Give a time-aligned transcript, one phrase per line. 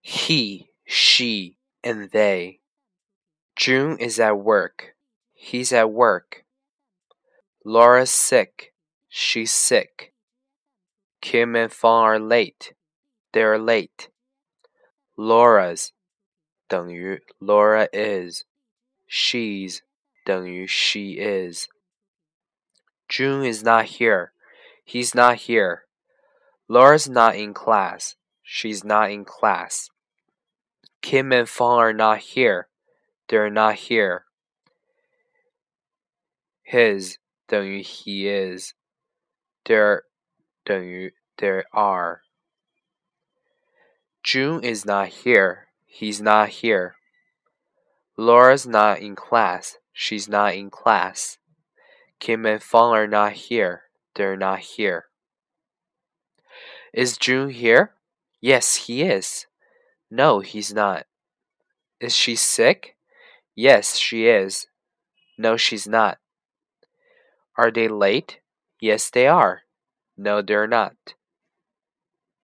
[0.00, 2.60] he, she, and they.
[3.56, 4.94] June is at work.
[5.32, 6.44] He's at work.
[7.64, 8.74] Laura's sick.
[9.08, 10.12] She's sick.
[11.20, 12.74] Kim and Fang are late.
[13.32, 14.08] They're late.
[15.16, 15.92] Laura's
[16.68, 18.44] 等于 Laura is.
[19.06, 19.82] She's
[20.24, 21.68] 等于 she is.
[23.08, 24.32] June is not here.
[24.84, 25.84] He's not here.
[26.68, 28.16] Laura's not in class.
[28.48, 29.90] She's not in class.
[31.02, 32.68] Kim and Fang are not here.
[33.28, 34.24] They're not here.
[36.62, 38.74] His 等于 he is.
[39.64, 40.04] There
[40.64, 42.22] 等于 there are.
[44.22, 45.68] June is not here.
[45.86, 46.96] He's not here.
[48.16, 49.76] Laura's not in class.
[49.92, 51.38] She's not in class.
[52.18, 53.82] Kim and Fang are not here.
[54.14, 55.06] They're not here.
[56.92, 57.92] Is June here?
[58.41, 59.45] Yes, he is.
[60.09, 61.05] No, he's not.
[61.99, 62.95] Is she sick?
[63.55, 64.67] Yes, she is.
[65.37, 66.17] No, she's not.
[67.57, 68.39] Are they late?
[68.79, 69.63] Yes, they are.
[70.17, 70.95] No, they're not.